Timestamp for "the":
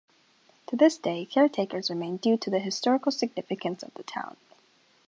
2.49-2.57, 3.93-4.01